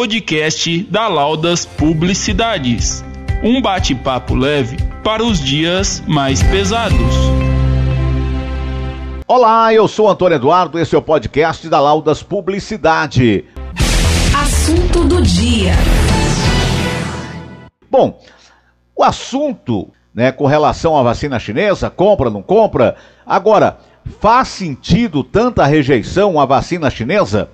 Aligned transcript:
podcast 0.00 0.82
da 0.84 1.08
Laudas 1.08 1.66
Publicidades. 1.66 3.04
Um 3.44 3.60
bate-papo 3.60 4.34
leve 4.34 4.78
para 5.04 5.22
os 5.22 5.38
dias 5.38 6.02
mais 6.06 6.42
pesados. 6.42 6.96
Olá, 9.28 9.74
eu 9.74 9.86
sou 9.86 10.08
Antônio 10.08 10.36
Eduardo, 10.36 10.78
esse 10.78 10.94
é 10.94 10.98
o 10.98 11.02
podcast 11.02 11.68
da 11.68 11.78
Laudas 11.78 12.22
Publicidade. 12.22 13.44
Assunto 14.34 15.04
do 15.04 15.20
dia. 15.20 15.74
Bom, 17.90 18.18
o 18.96 19.04
assunto, 19.04 19.92
né, 20.14 20.32
com 20.32 20.46
relação 20.46 20.96
à 20.96 21.02
vacina 21.02 21.38
chinesa, 21.38 21.90
compra, 21.90 22.30
não 22.30 22.40
compra, 22.40 22.96
agora, 23.26 23.76
faz 24.18 24.48
sentido 24.48 25.22
tanta 25.22 25.66
rejeição 25.66 26.40
à 26.40 26.46
vacina 26.46 26.88
chinesa? 26.88 27.50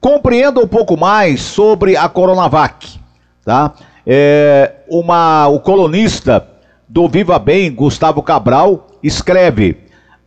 Compreenda 0.00 0.60
um 0.60 0.66
pouco 0.66 0.96
mais 0.96 1.40
sobre 1.42 1.96
a 1.96 2.08
Coronavac, 2.08 3.00
tá? 3.44 3.74
É, 4.06 4.76
uma, 4.88 5.48
o 5.48 5.58
colunista 5.58 6.46
do 6.88 7.08
Viva 7.08 7.36
Bem, 7.36 7.74
Gustavo 7.74 8.22
Cabral, 8.22 8.86
escreve: 9.02 9.76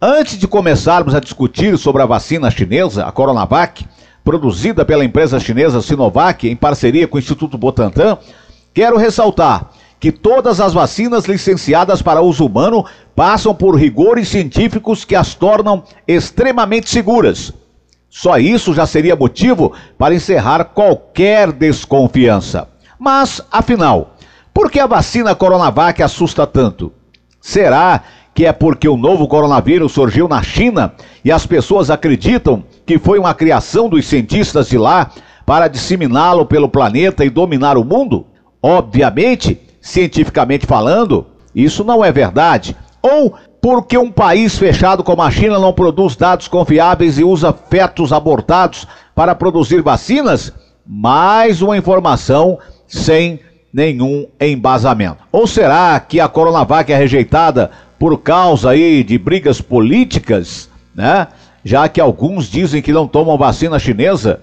Antes 0.01 0.37
de 0.37 0.45
começarmos 0.45 1.15
a 1.15 1.21
discutir 1.21 1.77
sobre 1.77 2.01
a 2.01 2.05
vacina 2.05 2.51
chinesa, 2.51 3.05
a 3.05 3.13
Coronavac, 3.13 3.87
produzida 4.25 4.83
pela 4.83 5.05
empresa 5.05 5.39
chinesa 5.39 5.81
Sinovac 5.81 6.49
em 6.49 6.55
parceria 6.55 7.07
com 7.07 7.15
o 7.15 7.19
Instituto 7.19 7.57
Butantan, 7.57 8.17
quero 8.73 8.97
ressaltar 8.97 9.71
que 10.01 10.11
todas 10.11 10.59
as 10.59 10.73
vacinas 10.73 11.23
licenciadas 11.25 12.01
para 12.01 12.21
uso 12.21 12.45
humano 12.45 12.85
passam 13.15 13.55
por 13.55 13.75
rigores 13.75 14.27
científicos 14.27 15.05
que 15.05 15.15
as 15.15 15.33
tornam 15.33 15.81
extremamente 16.05 16.89
seguras 16.89 17.53
só 18.11 18.37
isso 18.37 18.73
já 18.73 18.85
seria 18.85 19.15
motivo 19.15 19.71
para 19.97 20.13
encerrar 20.13 20.65
qualquer 20.65 21.49
desconfiança. 21.53 22.67
Mas, 22.99 23.41
afinal, 23.49 24.15
por 24.53 24.69
que 24.69 24.81
a 24.81 24.85
vacina 24.85 25.33
Coronavac 25.33 26.03
assusta 26.03 26.45
tanto? 26.45 26.91
Será 27.39 28.03
que 28.35 28.45
é 28.45 28.51
porque 28.51 28.87
o 28.87 28.97
novo 28.97 29.29
coronavírus 29.29 29.93
surgiu 29.93 30.27
na 30.27 30.43
China 30.43 30.93
e 31.23 31.31
as 31.31 31.45
pessoas 31.45 31.89
acreditam 31.89 32.65
que 32.85 32.99
foi 32.99 33.17
uma 33.17 33.33
criação 33.33 33.87
dos 33.87 34.05
cientistas 34.05 34.67
de 34.67 34.77
lá 34.77 35.09
para 35.45 35.69
disseminá-lo 35.69 36.45
pelo 36.45 36.67
planeta 36.67 37.23
e 37.23 37.29
dominar 37.29 37.77
o 37.77 37.85
mundo? 37.85 38.27
Obviamente, 38.61 39.57
cientificamente 39.79 40.65
falando, 40.65 41.27
isso 41.55 41.83
não 41.85 42.03
é 42.03 42.11
verdade. 42.11 42.75
Ou 43.01 43.35
porque 43.61 43.95
um 43.95 44.11
país 44.11 44.57
fechado 44.57 45.03
como 45.03 45.21
a 45.21 45.29
China 45.29 45.59
não 45.59 45.71
produz 45.71 46.15
dados 46.15 46.47
confiáveis 46.47 47.19
e 47.19 47.23
usa 47.23 47.53
fetos 47.53 48.11
abortados 48.11 48.87
para 49.13 49.35
produzir 49.35 49.83
vacinas? 49.83 50.51
Mais 50.85 51.61
uma 51.61 51.77
informação 51.77 52.57
sem 52.87 53.39
nenhum 53.71 54.25
embasamento. 54.41 55.23
Ou 55.31 55.45
será 55.45 55.99
que 55.99 56.19
a 56.19 56.27
Coronavac 56.27 56.91
é 56.91 56.97
rejeitada 56.97 57.69
por 57.99 58.17
causa 58.17 58.71
aí 58.71 59.03
de 59.03 59.17
brigas 59.19 59.61
políticas, 59.61 60.67
né? 60.95 61.27
Já 61.63 61.87
que 61.87 62.01
alguns 62.01 62.49
dizem 62.49 62.81
que 62.81 62.91
não 62.91 63.07
tomam 63.07 63.37
vacina 63.37 63.77
chinesa, 63.77 64.41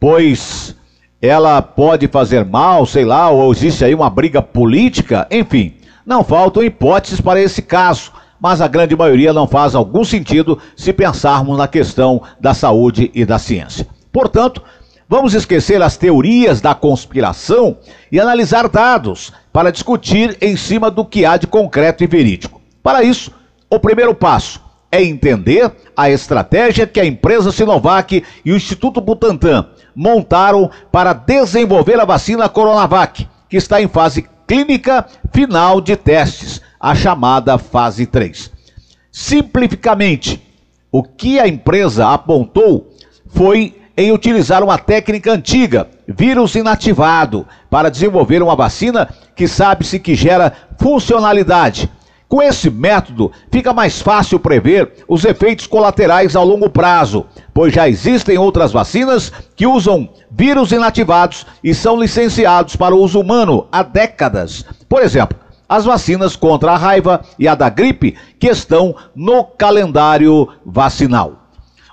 pois 0.00 0.74
ela 1.20 1.60
pode 1.60 2.08
fazer 2.08 2.46
mal, 2.46 2.86
sei 2.86 3.04
lá, 3.04 3.28
ou 3.28 3.52
existe 3.52 3.84
aí 3.84 3.94
uma 3.94 4.08
briga 4.08 4.40
política, 4.40 5.26
enfim, 5.30 5.74
não 6.06 6.24
faltam 6.24 6.62
hipóteses 6.62 7.20
para 7.20 7.40
esse 7.40 7.60
caso 7.60 8.10
mas 8.40 8.60
a 8.60 8.68
grande 8.68 8.96
maioria 8.96 9.32
não 9.32 9.46
faz 9.46 9.74
algum 9.74 10.04
sentido 10.04 10.58
se 10.76 10.92
pensarmos 10.92 11.56
na 11.56 11.68
questão 11.68 12.22
da 12.40 12.54
saúde 12.54 13.10
e 13.14 13.24
da 13.24 13.38
ciência. 13.38 13.86
Portanto, 14.12 14.62
vamos 15.08 15.34
esquecer 15.34 15.82
as 15.82 15.96
teorias 15.96 16.60
da 16.60 16.74
conspiração 16.74 17.76
e 18.10 18.20
analisar 18.20 18.68
dados 18.68 19.32
para 19.52 19.72
discutir 19.72 20.36
em 20.40 20.56
cima 20.56 20.90
do 20.90 21.04
que 21.04 21.24
há 21.24 21.36
de 21.36 21.46
concreto 21.46 22.04
e 22.04 22.06
verídico. 22.06 22.60
Para 22.82 23.02
isso, 23.02 23.32
o 23.70 23.78
primeiro 23.78 24.14
passo 24.14 24.60
é 24.90 25.02
entender 25.02 25.72
a 25.96 26.08
estratégia 26.08 26.86
que 26.86 27.00
a 27.00 27.04
empresa 27.04 27.50
Sinovac 27.50 28.22
e 28.44 28.52
o 28.52 28.56
Instituto 28.56 29.00
Butantan 29.00 29.66
montaram 29.94 30.70
para 30.92 31.12
desenvolver 31.12 31.98
a 31.98 32.04
vacina 32.04 32.48
Coronavac, 32.48 33.26
que 33.48 33.56
está 33.56 33.82
em 33.82 33.88
fase 33.88 34.28
clínica 34.46 35.04
final 35.32 35.80
de 35.80 35.96
testes 35.96 36.60
a 36.84 36.94
chamada 36.94 37.56
fase 37.56 38.04
3. 38.04 38.52
Simplificamente, 39.10 40.42
o 40.92 41.02
que 41.02 41.40
a 41.40 41.48
empresa 41.48 42.08
apontou 42.08 42.90
foi 43.28 43.74
em 43.96 44.12
utilizar 44.12 44.62
uma 44.62 44.76
técnica 44.76 45.32
antiga, 45.32 45.88
vírus 46.06 46.54
inativado, 46.54 47.46
para 47.70 47.90
desenvolver 47.90 48.42
uma 48.42 48.54
vacina 48.54 49.08
que 49.34 49.48
sabe-se 49.48 49.98
que 49.98 50.14
gera 50.14 50.52
funcionalidade. 50.78 51.90
Com 52.28 52.42
esse 52.42 52.68
método, 52.68 53.32
fica 53.50 53.72
mais 53.72 54.02
fácil 54.02 54.38
prever 54.38 55.04
os 55.08 55.24
efeitos 55.24 55.66
colaterais 55.66 56.36
ao 56.36 56.44
longo 56.44 56.68
prazo, 56.68 57.24
pois 57.54 57.72
já 57.72 57.88
existem 57.88 58.36
outras 58.36 58.72
vacinas 58.72 59.32
que 59.56 59.66
usam 59.66 60.06
vírus 60.30 60.70
inativados 60.70 61.46
e 61.62 61.72
são 61.72 61.98
licenciados 61.98 62.76
para 62.76 62.94
o 62.94 63.00
uso 63.00 63.20
humano 63.20 63.68
há 63.72 63.82
décadas. 63.82 64.66
Por 64.86 65.00
exemplo, 65.02 65.43
as 65.68 65.84
vacinas 65.84 66.36
contra 66.36 66.72
a 66.72 66.76
raiva 66.76 67.22
e 67.38 67.48
a 67.48 67.54
da 67.54 67.68
gripe 67.68 68.16
que 68.38 68.48
estão 68.48 68.94
no 69.14 69.44
calendário 69.44 70.48
vacinal. 70.64 71.44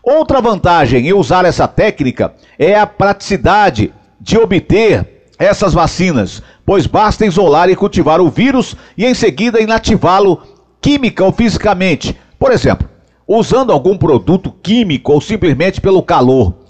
Outra 0.04 0.42
vantagem 0.42 1.08
em 1.08 1.14
usar 1.14 1.46
essa 1.46 1.68
técnica 1.68 2.34
é 2.58 2.76
a 2.76 2.88
praticidade 2.88 3.94
de 4.20 4.38
obter 4.38 5.30
essas 5.38 5.74
vacinas, 5.74 6.42
pois 6.66 6.86
basta 6.86 7.26
isolar 7.26 7.70
e 7.70 7.76
cultivar 7.76 8.22
o 8.22 8.30
vírus 8.30 8.76
e 8.98 9.06
em 9.06 9.14
seguida 9.14 9.62
inativá-lo 9.62 10.42
química 10.80 11.24
ou 11.24 11.32
fisicamente. 11.32 12.16
Por 12.38 12.52
exemplo, 12.52 12.90
usando 13.28 13.72
algum 13.72 13.98
produto 13.98 14.52
químico 14.62 15.14
ou 15.14 15.22
simplesmente 15.22 15.80
pelo 15.80 16.04
calor. 16.04 16.61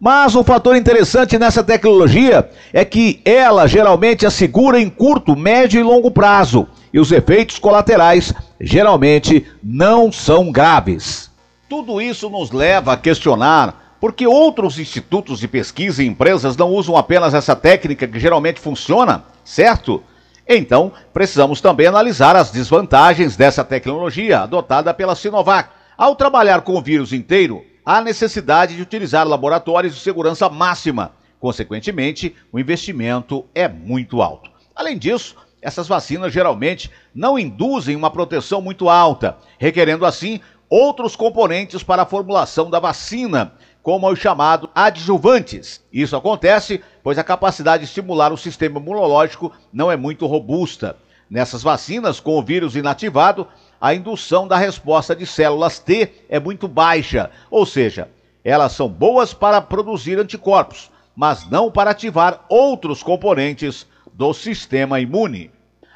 Mas 0.00 0.34
um 0.34 0.42
fator 0.42 0.74
interessante 0.76 1.38
nessa 1.38 1.62
tecnologia 1.62 2.48
é 2.72 2.86
que 2.86 3.20
ela 3.22 3.66
geralmente 3.66 4.24
assegura 4.24 4.80
em 4.80 4.88
curto, 4.88 5.36
médio 5.36 5.78
e 5.78 5.82
longo 5.82 6.10
prazo, 6.10 6.66
e 6.90 6.98
os 6.98 7.12
efeitos 7.12 7.58
colaterais 7.58 8.32
geralmente 8.58 9.46
não 9.62 10.10
são 10.10 10.50
graves. 10.50 11.30
Tudo 11.68 12.00
isso 12.00 12.30
nos 12.30 12.50
leva 12.50 12.94
a 12.94 12.96
questionar 12.96 13.98
por 14.00 14.14
que 14.14 14.26
outros 14.26 14.78
institutos 14.78 15.38
de 15.38 15.46
pesquisa 15.46 16.02
e 16.02 16.06
empresas 16.06 16.56
não 16.56 16.70
usam 16.70 16.96
apenas 16.96 17.34
essa 17.34 17.54
técnica 17.54 18.08
que 18.08 18.18
geralmente 18.18 18.58
funciona, 18.58 19.24
certo? 19.44 20.02
Então, 20.48 20.90
precisamos 21.12 21.60
também 21.60 21.86
analisar 21.86 22.36
as 22.36 22.50
desvantagens 22.50 23.36
dessa 23.36 23.62
tecnologia 23.62 24.40
adotada 24.40 24.94
pela 24.94 25.14
Sinovac. 25.14 25.68
Ao 25.98 26.16
trabalhar 26.16 26.62
com 26.62 26.74
o 26.76 26.80
vírus 26.80 27.12
inteiro, 27.12 27.62
há 27.90 28.00
necessidade 28.00 28.76
de 28.76 28.82
utilizar 28.82 29.26
laboratórios 29.26 29.96
de 29.96 30.00
segurança 30.00 30.48
máxima. 30.48 31.10
Consequentemente, 31.40 32.36
o 32.52 32.60
investimento 32.60 33.44
é 33.52 33.66
muito 33.66 34.22
alto. 34.22 34.48
Além 34.76 34.96
disso, 34.96 35.34
essas 35.60 35.88
vacinas 35.88 36.32
geralmente 36.32 36.88
não 37.12 37.36
induzem 37.36 37.96
uma 37.96 38.08
proteção 38.08 38.62
muito 38.62 38.88
alta, 38.88 39.36
requerendo 39.58 40.06
assim 40.06 40.40
outros 40.68 41.16
componentes 41.16 41.82
para 41.82 42.02
a 42.02 42.06
formulação 42.06 42.70
da 42.70 42.78
vacina, 42.78 43.54
como 43.82 44.08
os 44.08 44.20
chamados 44.20 44.70
adjuvantes. 44.72 45.84
Isso 45.92 46.14
acontece 46.14 46.80
pois 47.02 47.18
a 47.18 47.24
capacidade 47.24 47.82
de 47.82 47.88
estimular 47.88 48.32
o 48.32 48.38
sistema 48.38 48.78
imunológico 48.78 49.50
não 49.72 49.90
é 49.90 49.96
muito 49.96 50.28
robusta. 50.28 50.96
Nessas 51.28 51.62
vacinas, 51.62 52.20
com 52.20 52.38
o 52.38 52.42
vírus 52.42 52.76
inativado, 52.76 53.48
a 53.80 53.94
indução 53.94 54.46
da 54.46 54.58
resposta 54.58 55.16
de 55.16 55.26
células 55.26 55.78
T 55.78 56.12
é 56.28 56.38
muito 56.38 56.68
baixa, 56.68 57.30
ou 57.50 57.64
seja, 57.64 58.08
elas 58.44 58.72
são 58.72 58.88
boas 58.88 59.32
para 59.32 59.60
produzir 59.60 60.18
anticorpos, 60.18 60.90
mas 61.16 61.48
não 61.50 61.70
para 61.70 61.90
ativar 61.90 62.44
outros 62.48 63.02
componentes 63.02 63.86
do 64.12 64.34
sistema 64.34 65.00
imune. 65.00 65.50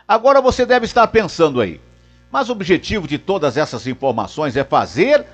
Agora 0.08 0.40
você 0.40 0.64
deve 0.64 0.86
estar 0.86 1.06
pensando 1.08 1.60
aí, 1.60 1.81
mas 2.31 2.48
o 2.48 2.52
objetivo 2.52 3.06
de 3.06 3.19
todas 3.19 3.56
essas 3.56 3.86
informações 3.86 4.56
é 4.56 4.64
fazer 4.64 5.26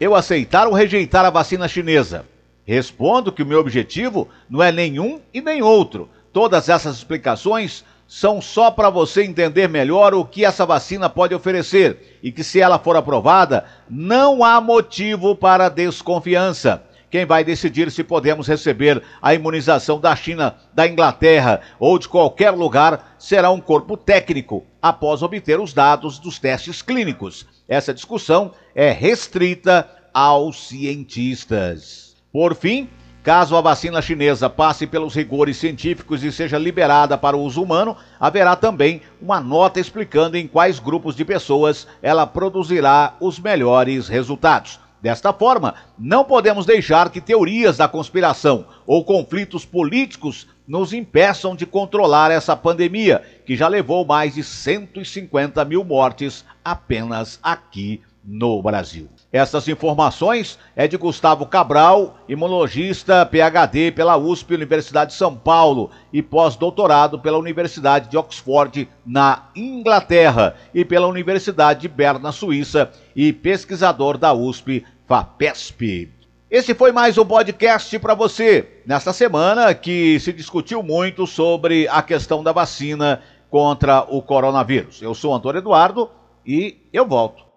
eu 0.00 0.14
aceitar 0.14 0.66
ou 0.66 0.74
rejeitar 0.74 1.24
a 1.24 1.30
vacina 1.30 1.68
chinesa? 1.68 2.26
Respondo 2.64 3.32
que 3.32 3.42
o 3.42 3.46
meu 3.46 3.60
objetivo 3.60 4.28
não 4.48 4.62
é 4.62 4.72
nenhum 4.72 5.20
e 5.32 5.40
nem 5.40 5.62
outro. 5.62 6.08
Todas 6.32 6.68
essas 6.68 6.96
explicações 6.96 7.84
são 8.14 8.42
só 8.42 8.70
para 8.70 8.90
você 8.90 9.24
entender 9.24 9.70
melhor 9.70 10.12
o 10.12 10.22
que 10.22 10.44
essa 10.44 10.66
vacina 10.66 11.08
pode 11.08 11.34
oferecer 11.34 12.18
e 12.22 12.30
que, 12.30 12.44
se 12.44 12.60
ela 12.60 12.78
for 12.78 12.94
aprovada, 12.94 13.64
não 13.88 14.44
há 14.44 14.60
motivo 14.60 15.34
para 15.34 15.70
desconfiança. 15.70 16.84
Quem 17.10 17.24
vai 17.24 17.42
decidir 17.42 17.90
se 17.90 18.04
podemos 18.04 18.46
receber 18.46 19.02
a 19.22 19.32
imunização 19.32 19.98
da 19.98 20.14
China, 20.14 20.56
da 20.74 20.86
Inglaterra 20.86 21.62
ou 21.80 21.98
de 21.98 22.06
qualquer 22.06 22.50
lugar 22.50 23.14
será 23.18 23.50
um 23.50 23.62
corpo 23.62 23.96
técnico, 23.96 24.62
após 24.82 25.22
obter 25.22 25.58
os 25.58 25.72
dados 25.72 26.18
dos 26.18 26.38
testes 26.38 26.82
clínicos. 26.82 27.46
Essa 27.66 27.94
discussão 27.94 28.52
é 28.74 28.92
restrita 28.92 29.88
aos 30.12 30.68
cientistas. 30.68 32.14
Por 32.30 32.54
fim, 32.54 32.90
Caso 33.22 33.56
a 33.56 33.60
vacina 33.60 34.02
chinesa 34.02 34.50
passe 34.50 34.84
pelos 34.84 35.14
rigores 35.14 35.56
científicos 35.56 36.24
e 36.24 36.32
seja 36.32 36.58
liberada 36.58 37.16
para 37.16 37.36
o 37.36 37.42
uso 37.42 37.62
humano, 37.62 37.96
haverá 38.18 38.56
também 38.56 39.00
uma 39.20 39.38
nota 39.38 39.78
explicando 39.78 40.36
em 40.36 40.48
quais 40.48 40.80
grupos 40.80 41.14
de 41.14 41.24
pessoas 41.24 41.86
ela 42.02 42.26
produzirá 42.26 43.14
os 43.20 43.38
melhores 43.38 44.08
resultados. 44.08 44.80
Desta 45.00 45.32
forma, 45.32 45.76
não 45.96 46.24
podemos 46.24 46.66
deixar 46.66 47.10
que 47.10 47.20
teorias 47.20 47.76
da 47.76 47.86
conspiração 47.86 48.66
ou 48.84 49.04
conflitos 49.04 49.64
políticos 49.64 50.48
nos 50.66 50.92
impeçam 50.92 51.54
de 51.54 51.64
controlar 51.64 52.32
essa 52.32 52.56
pandemia, 52.56 53.22
que 53.46 53.56
já 53.56 53.68
levou 53.68 54.04
mais 54.04 54.34
de 54.34 54.42
150 54.42 55.64
mil 55.64 55.84
mortes 55.84 56.44
apenas 56.64 57.38
aqui 57.40 58.00
no 58.24 58.62
Brasil. 58.62 59.08
Essas 59.32 59.66
informações 59.66 60.58
é 60.76 60.86
de 60.86 60.96
Gustavo 60.96 61.46
Cabral, 61.46 62.16
imunologista, 62.28 63.26
PhD 63.26 63.90
pela 63.90 64.16
USP, 64.16 64.54
Universidade 64.54 65.12
de 65.12 65.16
São 65.16 65.34
Paulo, 65.34 65.90
e 66.12 66.22
pós-doutorado 66.22 67.18
pela 67.18 67.38
Universidade 67.38 68.08
de 68.08 68.16
Oxford, 68.16 68.88
na 69.04 69.48
Inglaterra, 69.56 70.54
e 70.72 70.84
pela 70.84 71.08
Universidade 71.08 71.80
de 71.80 71.88
Berna, 71.88 72.30
Suíça, 72.30 72.90
e 73.16 73.32
pesquisador 73.32 74.16
da 74.16 74.32
USP, 74.32 74.84
FAPESP. 75.06 76.10
Esse 76.50 76.74
foi 76.74 76.92
mais 76.92 77.16
um 77.16 77.24
podcast 77.24 77.98
para 77.98 78.14
você, 78.14 78.82
nesta 78.86 79.12
semana 79.12 79.74
que 79.74 80.20
se 80.20 80.32
discutiu 80.32 80.82
muito 80.82 81.26
sobre 81.26 81.88
a 81.88 82.02
questão 82.02 82.42
da 82.44 82.52
vacina 82.52 83.22
contra 83.50 84.02
o 84.02 84.20
coronavírus. 84.20 85.00
Eu 85.00 85.14
sou 85.14 85.34
Antônio 85.34 85.60
Eduardo 85.60 86.10
e 86.46 86.76
eu 86.92 87.06
volto 87.06 87.51